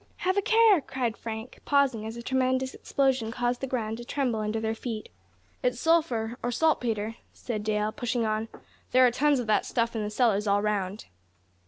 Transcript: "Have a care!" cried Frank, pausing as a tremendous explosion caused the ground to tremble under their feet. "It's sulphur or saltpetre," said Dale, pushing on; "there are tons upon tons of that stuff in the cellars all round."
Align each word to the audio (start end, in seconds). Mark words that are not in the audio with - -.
"Have 0.25 0.35
a 0.35 0.41
care!" 0.41 0.81
cried 0.81 1.15
Frank, 1.15 1.59
pausing 1.63 2.07
as 2.07 2.17
a 2.17 2.23
tremendous 2.23 2.73
explosion 2.73 3.29
caused 3.29 3.61
the 3.61 3.67
ground 3.67 3.97
to 3.97 4.03
tremble 4.03 4.39
under 4.39 4.59
their 4.59 4.73
feet. 4.73 5.09
"It's 5.61 5.79
sulphur 5.79 6.39
or 6.41 6.49
saltpetre," 6.51 7.17
said 7.33 7.63
Dale, 7.63 7.91
pushing 7.91 8.25
on; 8.25 8.47
"there 8.93 9.05
are 9.05 9.11
tons 9.11 9.17
upon 9.17 9.25
tons 9.33 9.39
of 9.41 9.45
that 9.45 9.65
stuff 9.67 9.95
in 9.95 10.01
the 10.01 10.09
cellars 10.09 10.47
all 10.47 10.59
round." 10.59 11.05